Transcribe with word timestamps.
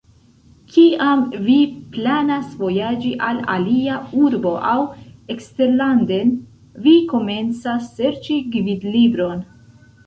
Kiam 0.75 1.19
vi 1.49 1.57
planas 1.95 2.47
vojaĝi 2.63 3.11
al 3.27 3.43
alia 3.57 3.99
urbo 4.25 4.55
aŭ 4.73 4.81
eksterlanden, 5.37 6.35
vi 6.89 6.97
komencas 7.15 7.93
serĉi 8.01 8.45
gvidlibron. 8.59 9.49